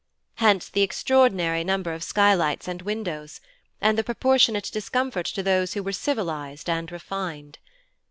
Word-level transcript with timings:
Hence 0.37 0.67
the 0.67 0.81
extraordinary 0.81 1.63
number 1.63 1.93
of 1.93 2.01
skylights 2.03 2.67
and 2.67 2.81
windows, 2.81 3.39
and 3.79 3.99
the 3.99 4.03
proportionate 4.03 4.71
discomfort 4.73 5.27
to 5.27 5.43
those 5.43 5.75
who 5.75 5.83
were 5.83 5.91
civilized 5.91 6.67
and 6.71 6.91
refined. 6.91 7.59